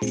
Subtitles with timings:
[0.00, 0.04] は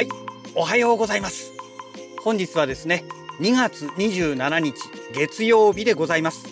[0.00, 0.08] い
[0.54, 1.52] おはようございます。
[2.22, 3.04] 本日はですね
[3.40, 4.74] 2月27日
[5.12, 6.46] 月曜日でございます。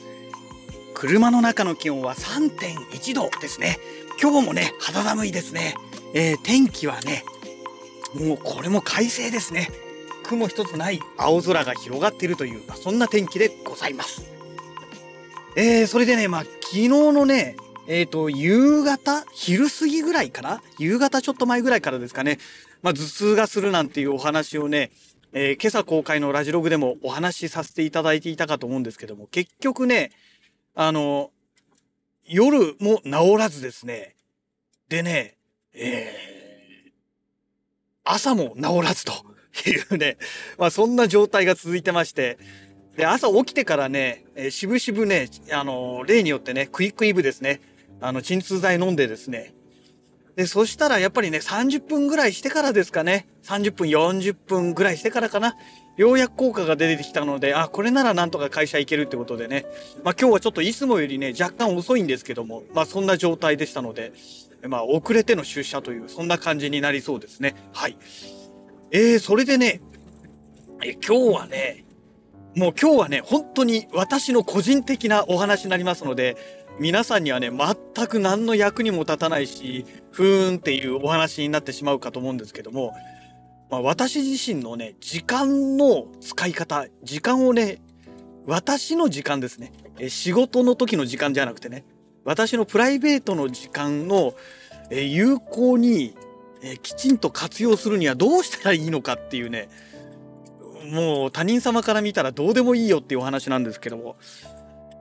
[0.93, 3.79] 車の中の気温は3.1度ですね。
[4.21, 5.77] 今日もね肌寒いですね、
[6.13, 7.25] えー、天気はね
[8.15, 9.86] もうこれも快晴ですね。
[10.27, 14.27] 雲一つない青空が広がっているという、そんな天気でございます
[15.57, 17.57] えー、それでねまあ昨日のね
[17.89, 20.61] えっ、ー、と、夕方昼過ぎぐらいかな？
[20.79, 22.39] 夕方ちょっと前ぐらいからですかね。
[22.83, 24.91] まあ、頭痛がするなんていうお話をね、
[25.33, 30.11] えー、今朝公開のラジログでもお話しさせていただいていたかと思うんですけども、結局ね、
[30.75, 31.31] あの、
[32.27, 34.17] 夜も治らずですね。
[34.89, 35.37] でね、
[35.73, 36.91] えー、
[38.03, 39.13] 朝も治らずと
[39.61, 40.19] っていうね、
[40.59, 42.39] まあそんな状態が続いてまして、
[42.97, 47.61] で、朝起きてからね、えー、しぶしぶね、あの、例によってね、クイックイブですね。
[48.01, 49.55] あの、鎮痛剤飲んでですね。
[50.35, 53.27] で、そしたらやっぱりね、30分ぐらいしてからですかね。
[53.45, 55.57] 30分、40分ぐらいしてからかな。
[55.97, 59.65] ようやく効果が出てきたので、あ、これならなんとか会社行けるってことでね。
[60.05, 64.13] まあ今日はちょっといつもよりね、若干遅いんですけども、まあそんな状態でしたので、
[64.69, 67.55] まあ遅れての出社という、そんな感じになりそうですね。
[67.73, 67.97] はい。
[68.93, 69.81] えー、それでね、
[70.83, 71.85] え今日はね、
[72.55, 76.37] もう今日はね、本当に私の個人的なお話になりますので、
[76.79, 82.95] 皆さんにはね、全く何の役にも立たないし、ふーんっていうお話になってしまうかと思うんですけども、
[83.71, 87.81] まあ、私自身のね、時間の使い方、時間をね、
[88.47, 89.73] 私の時間ですね。
[89.99, 91.85] え仕事の時の時間じゃなくてね、
[92.25, 94.35] 私のプライベートの時間の
[94.91, 96.15] え有効に
[96.63, 99.69] えきちんと活用するにはどうしたらいいのかっていうね、
[100.91, 104.17] もう他人様から見たらどうでもいいよっていうお話なんですけども、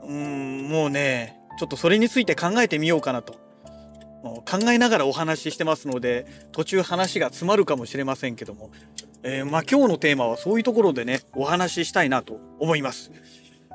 [0.03, 3.45] うん、もうね、ちょっとそれについて考えてみようかなと。
[4.23, 8.71] 考えながらお話ししてますので途中話が詰まるかもしれませんけども、
[9.21, 13.11] えー、まあ今日のテーマはそういうところでねお話ししたいなと思います。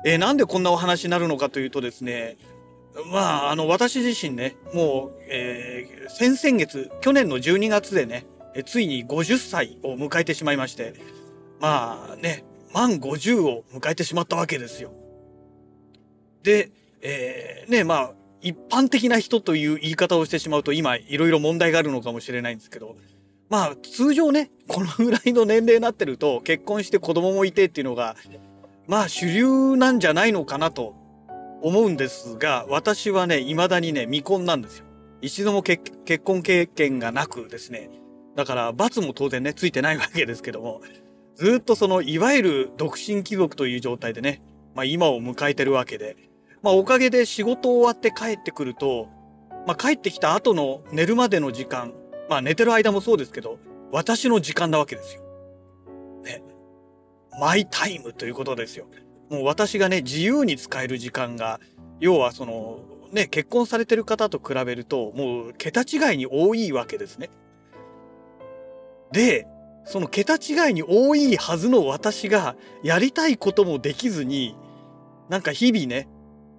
[0.05, 2.37] えー、なんでこんなお話になるのかというとですね
[3.11, 5.80] まああの私自身ねもう、えー、
[6.15, 8.25] 先々月去年の12月でね
[8.65, 10.93] ついに50歳を迎えてしまいまして
[11.59, 14.93] まあね満50を迎えてしまったわけですよ。
[16.43, 18.11] でえー、ね、まあ、
[18.41, 22.95] 一般的な人という言い方をしてしまうと今いろいろ問題があるのかもしれないんですけど、
[23.49, 28.15] まあ通常ね、このぐらいの年齢になってると結婚して子供もいてっていうのが、
[28.87, 30.95] まあ主流なんじゃないのかなと
[31.61, 34.85] 思うんですが、私はね、未だにね、未婚なんですよ。
[35.21, 35.91] 一度も結
[36.23, 37.89] 婚経験がなくですね、
[38.35, 40.81] だから罰も当然ね、ついてないわけですけども、
[41.35, 44.41] ずっとその、いわゆる独身貴族という状態でね、
[44.75, 46.15] まあ今を迎えてるわけで、
[46.61, 49.07] まあおかげで仕事終わって帰ってくると、
[49.67, 51.93] まあ帰ってきた後の寝るまでの時間、
[52.29, 53.59] まあ寝てる間もそうですけど、
[53.91, 55.21] 私の時間なわけですよ。
[56.23, 56.41] ね。
[57.39, 58.85] マイタイムということですよ。
[59.29, 61.59] もう私がね、自由に使える時間が、
[61.99, 62.79] 要はその、
[63.11, 67.29] ね、結婚されてる方と比べると、もう桁違いに多いわけですね。
[69.11, 69.47] で、
[69.85, 74.55] その桁違いに多いはずの私がやりたいこともできずに、
[75.29, 76.07] なんか日々ね、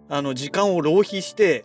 [0.08, 1.64] あの、時間を浪費して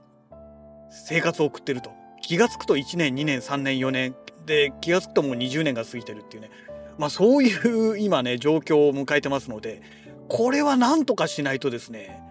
[0.89, 1.91] 生活を送ってると。
[2.21, 4.15] 気がつくと1年、2年、3年、4年。
[4.45, 6.49] で、気がつくともう20年が過ぎてるっていうね。
[6.97, 9.81] まあそういう今ね、状況を迎えてますので、
[10.29, 12.21] これは何とかしないとですね、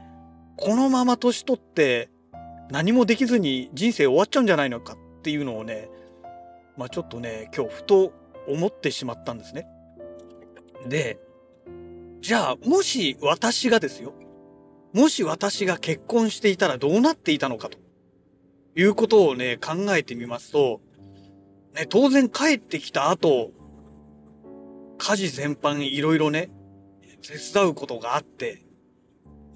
[0.56, 2.08] このまま年取って
[2.70, 5.88] 何もできずに人生終わっちゃうんじゃないのかっていうのをね、
[6.76, 8.12] まあちょっとね、今日ふと
[8.48, 9.66] 思ってしまったんですね。
[10.88, 11.18] で、
[12.20, 14.14] じゃあもし私がですよ、
[14.92, 17.78] もし私が結婚していたらどうなっていたのかと
[18.74, 20.80] いうことをね、考えてみますと、
[21.74, 23.50] ね、当然帰ってきた後、
[24.98, 26.50] 家事全般いろいろね、
[27.22, 28.64] 手伝うことがあって、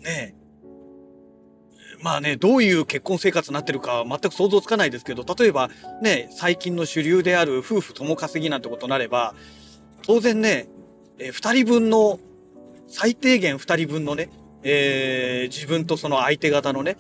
[0.01, 0.35] ね、
[2.03, 5.71] まあね、どういう結婚生活になってるか全く想像つかないですけど、例えば
[6.03, 9.35] ね、最近の主流である夫婦共稼ぎなんてことになれば、
[10.03, 10.69] 当然ね、
[11.19, 12.19] え二人分の、
[12.89, 14.31] 最低限二人分のね、
[14.63, 16.97] えー、自分とその相手方のね、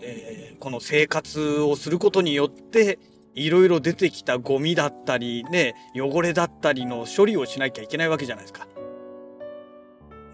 [0.00, 2.98] えー、この生活をすることによって、
[3.34, 8.66] いろいろ出てきたゴミだったり、ね、汚れだったりの処理をしなきゃいけないわけじゃないですか。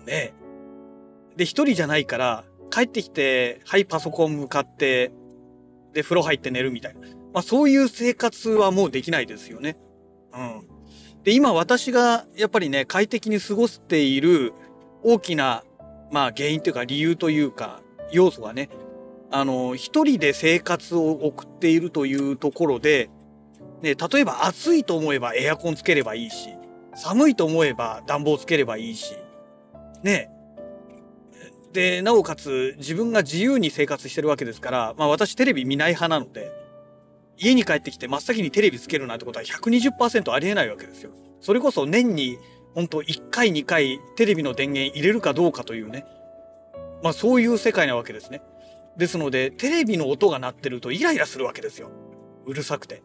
[0.06, 0.32] ね
[1.36, 5.12] で、一人じゃないから、帰ってきて、はい、パソコン向かって、
[5.92, 7.00] で、風呂入って寝るみたいな。
[7.32, 9.76] まあ、そういう生活はもうできないですよね。
[10.34, 10.76] うん。
[11.26, 14.52] で今私がやっぱりね快適に過ごしている
[15.02, 15.64] 大きな
[16.12, 17.82] まあ原因というか理由というか
[18.12, 18.70] 要素はね
[19.32, 23.10] あの一人で生活を送っているというところで、
[23.82, 26.50] ね、例えば暑いと思えばエアコンつければいいし
[26.94, 29.16] 寒いと思えば暖房つければいいし
[30.04, 30.30] ね
[31.76, 36.50] でなおかつ自分が自由に生活してるわけですから、まあ、私テレビ見ない派なので
[37.36, 41.10] 家に帰ってきて真っ先にテレビつけるなんてことは120%ありえないわけですよ。
[41.42, 42.38] それこそ年に
[42.74, 46.06] 本当1回2回テレビの電源入れるかどうかというね
[47.02, 48.40] まあそういう世界なわけですね。
[48.96, 51.90] ですのでテレビの音が鳴ってるとイライラするわけですよ。
[52.46, 53.02] うるさくて。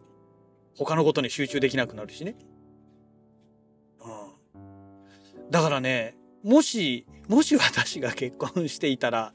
[0.74, 2.34] 他のことに集中できなくなるしね。
[4.00, 5.50] うん。
[5.50, 9.32] だからね、もし、もし私が結婚していたら、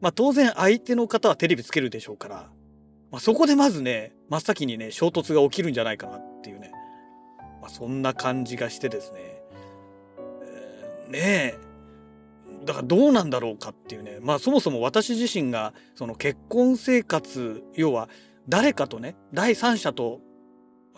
[0.00, 2.50] まあ当然相手の方はテレビつけるでしょうから、
[3.10, 6.72] まあそこでまずね、真っ先にね、衝突が起きるんじゃないかなっていうね。
[7.60, 9.18] まあそんな感じがしてですね。
[10.42, 11.70] えー、ねえ。
[12.64, 18.08] だからどうなんだろうかっていうねまあそもそも私自身がその結婚生活要は
[18.48, 20.20] 誰かとね第三者と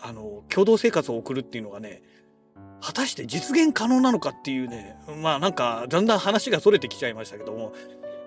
[0.01, 2.01] あの共同生活を送るっていうのがね
[2.81, 7.73] 果たして実現可能なのかっていうねまあなんかだんだん話がそれてきちゃいましたけども、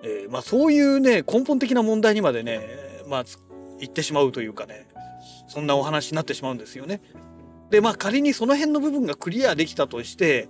[0.02, 2.66] えー、まあそういうね根本的な問題にまでね
[3.08, 3.24] まあ
[3.78, 4.88] 言ってしまうというかね
[5.48, 7.00] そんなお話になってしまうんですよね。
[7.70, 10.48] でまあ仮にその辺の部分がクリアできたとして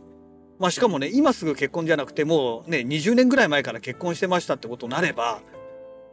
[0.59, 5.43] まあ、しかもね今すぐ結婚じゃなくてもうね20年ぐらい前から結婚してましたってことになれば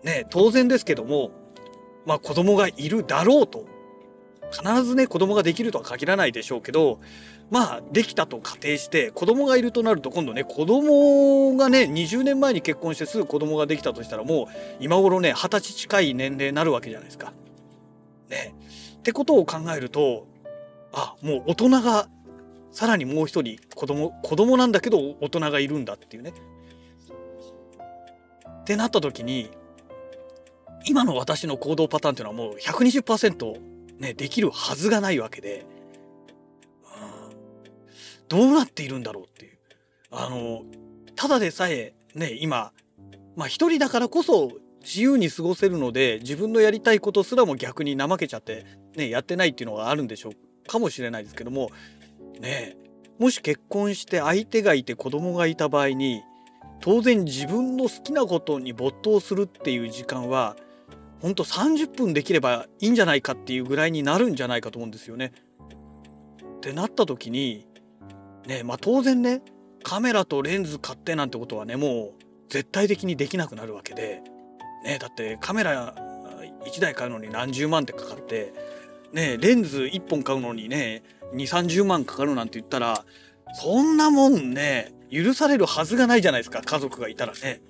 [0.03, 1.31] ね当然ですけども
[2.05, 3.65] まあ子供がいるだろうと
[4.53, 6.99] 必ずね子供ができるとは限らないでしょうけど
[7.49, 14.47] まあできたと仮定して子供がいるとなると今度ね子供がね20年前に結婚してすぐ子供ができたとしたらもう
[14.79, 17.33] 今頃ね二十歳近い年齢になるわけじゃないですか。
[18.29, 18.53] ね。
[18.97, 20.27] ってことを考えると
[20.93, 22.07] あもう大人が
[22.71, 26.33] さらにもう一人子供子供なんだけど大人がいるんだっていうね。
[28.61, 29.49] ってなった時に
[30.85, 33.72] 今の私の行動パターンっていうのはもう120%
[34.03, 35.65] ねできるはずがないわけで、
[36.83, 39.57] うん、どうなっているんだろうっていう。
[40.11, 40.63] あの
[41.15, 42.71] ただでさえね今
[43.35, 44.51] まあ一人だからこそ
[44.81, 48.65] 自由に過ごせるので自分のやりたいことすらも逆に怠けちゃって
[48.95, 50.33] ねやってないっていうのがあるんでしょう
[50.67, 51.71] かもしれないですけども
[52.39, 52.75] ね
[53.17, 56.21] もし結婚して相手がいて子供がいた場合に
[56.81, 60.57] 当然自分の好きなことに没頭するっていう時間は
[61.23, 65.31] ほんと30分できればいいんじゃないかっていうぐらいになるんじゃないかと思うんですよね。
[66.57, 67.65] ってなった時に
[68.45, 69.41] ねまあ当然ね
[69.83, 74.21] カメラとレンズ買ってなんてことはねもう絶対的にできなくなるわけで、
[74.83, 75.95] ね、だってカメラ
[76.65, 78.53] 1台買うのに何十万ってかかって
[79.13, 81.03] ねレンズ1本買うのにね
[81.33, 83.05] 2 3 0万かかるなんて言ったら
[83.61, 87.61] そんなもんね許されるはずがないじゃないですか家族がいたらね。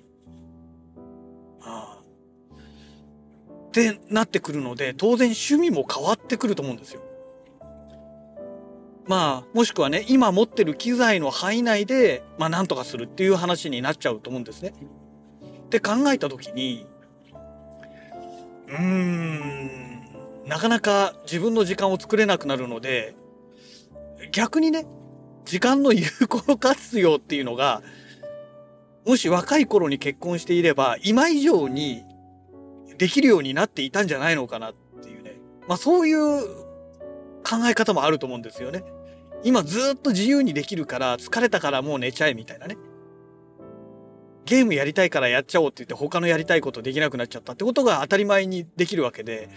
[3.74, 7.00] ってなってくるので当然趣味も変わってくると思うんですよ。
[9.06, 14.72] まあもしくはね今持ってる機材の範囲内でまあなんとかするっていう話になっちゃうと思うんですね。
[15.66, 16.86] って考えた時に
[18.68, 20.04] うーん
[20.46, 23.16] なかなか自分の時間を作れなくなるので
[24.30, 24.86] 逆にね、
[25.44, 27.82] 時間の有効活用っていうのが、
[29.06, 32.02] もし若い頃に結婚していれば、今以上に
[32.98, 35.36] できるようになっていたんじゃないのかなっていうね。
[35.68, 36.46] まあそういう
[37.42, 38.84] 考え方もあると思うんですよね。
[39.42, 42.76] 今ずっと自由にできるから疲れたからもう寝ちゃえみたいなね。
[44.46, 49.48] ゲームやりたいからやっちゃおうって言って他のやりたいことできなくなっちゃったってことが当たり前にできるわけで、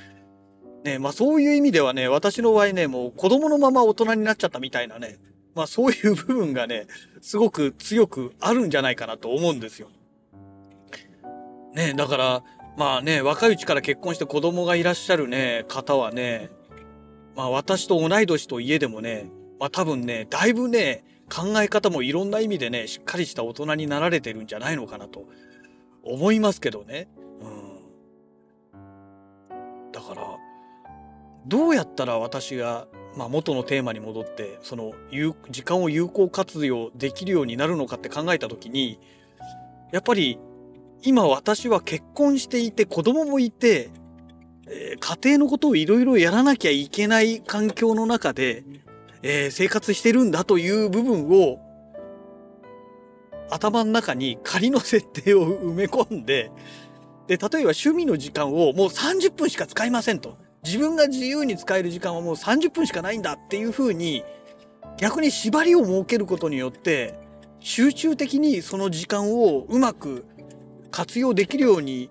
[0.84, 5.18] ね、まあそういう意味ではね、私の場合ね、もう子供のまま大人になっちゃったみたいなね、
[5.56, 6.88] まあそういう部分がね、
[7.22, 9.90] すごく強くあるんじゃないかなと思うんですよ。
[11.74, 12.44] ね、だから、
[12.78, 16.52] まあね、若いうちから結婚して子供がいらっしゃるね、方はね、
[17.36, 25.26] まあ私と同い年といえでもね、まあ多分ね、だいぶね、考え方もいろんな意味でね、しっかりした大人になられてるんじゃないのかなと
[26.04, 27.10] 思いますけどね。
[27.42, 27.48] う
[29.58, 29.92] ん。
[29.92, 30.38] だから、
[31.48, 34.94] どうやったら私が、まあ、元のテーマに戻ってその
[35.50, 39.00] 時間を有効活用できるようになるのかって考えた時に
[39.92, 40.38] やっぱり
[41.04, 43.90] 今私は結婚していて子供もいて、
[44.68, 48.64] えー、家庭のことをいろいろやらなきゃいけない環境の中で、
[49.22, 51.60] えー、生活してるんだという部分を
[53.50, 56.52] 頭の中に仮の設定を埋め込んで
[57.28, 60.38] で例えば趣味の時間をもう30分しか使いませんと。
[60.64, 64.24] 自分が自由に使える時間はもう30分しかないんだっていうふうに
[64.98, 67.18] 逆に縛りを設けることによって
[67.60, 70.26] 集中的にその時間をうまく
[70.92, 72.10] 活用できるように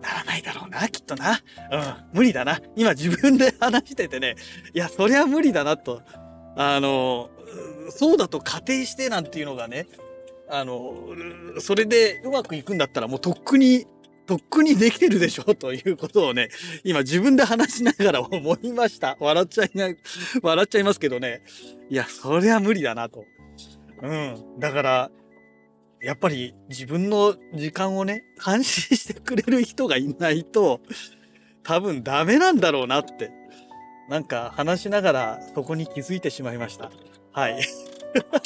[0.00, 1.32] ならないだろうな、きっとな。
[1.32, 1.38] うん、
[2.12, 2.60] 無理だな。
[2.76, 4.36] 今自分で 話しててね、
[4.74, 6.02] いや、そりゃ無理だなと。
[6.56, 7.30] あの、
[7.90, 9.86] そうだと仮定してなんていうのがね、
[10.48, 10.94] あの、
[11.60, 13.86] それでうまくいくんだったらもうとっくに、
[14.26, 16.48] とっくにできてるでしょということをね、
[16.84, 19.16] 今自分で話しながら思いました。
[19.20, 19.88] 笑っちゃいな、
[20.42, 21.42] 笑っちゃいますけどね。
[21.90, 23.24] いや、そりゃ無理だなと。
[24.02, 24.58] うん。
[24.58, 25.10] だから、
[26.00, 30.80] やっぱり自分の時間をね、監視してくれる人がいないと、
[31.62, 33.30] 多分ダメなんだろうなって、
[34.08, 36.90] なんか話しながらそこに気づいてしまいました。
[37.32, 37.60] はい。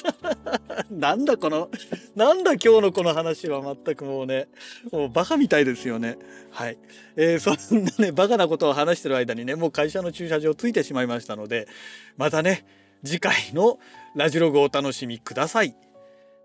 [0.91, 1.71] なんだこの、
[2.17, 4.49] なんだ今日のこの話は全くもうね、
[4.91, 6.17] もうバカみたいですよね。
[6.51, 6.79] はい。
[7.17, 11.69] えー、そんなね、バカなことを話してる間にね、もう会社の駐車場ついてしまいましたので、
[12.17, 12.65] またね、
[13.05, 13.79] 次回の
[14.15, 15.77] ラジログをお楽しみください。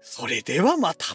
[0.02, 1.06] それではまた。